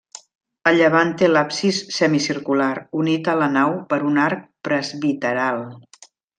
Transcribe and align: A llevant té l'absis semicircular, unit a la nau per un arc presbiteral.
A 0.69 0.71
llevant 0.77 1.11
té 1.19 1.29
l'absis 1.29 1.81
semicircular, 1.97 2.71
unit 3.03 3.31
a 3.35 3.37
la 3.43 3.53
nau 3.59 3.77
per 3.93 4.03
un 4.13 4.21
arc 4.27 4.45
presbiteral. 4.71 5.65